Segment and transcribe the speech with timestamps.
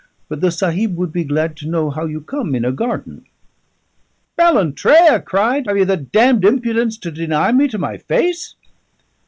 [0.29, 3.25] But the Sahib would be glad to know how you come in a garden?"
[4.35, 8.55] "Ballantrae!" I cried, "have you the damned impudence to deny me to my face?"